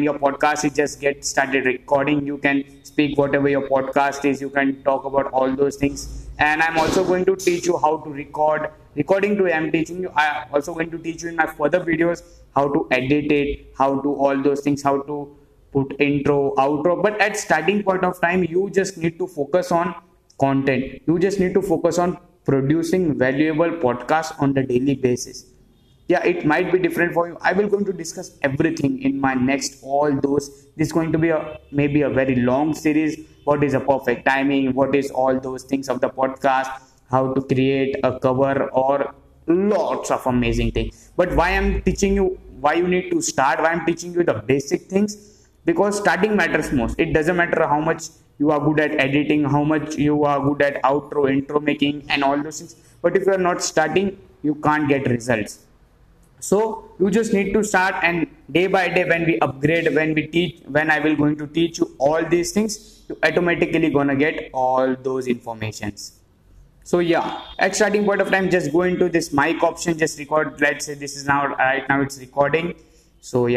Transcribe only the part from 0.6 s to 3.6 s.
is just get started recording you can speak whatever